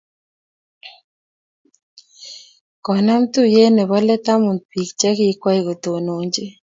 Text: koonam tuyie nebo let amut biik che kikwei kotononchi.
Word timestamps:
koonam 2.83 3.23
tuyie 3.33 3.65
nebo 3.75 3.95
let 4.07 4.25
amut 4.33 4.59
biik 4.69 4.89
che 4.99 5.09
kikwei 5.17 5.61
kotononchi. 5.67 6.43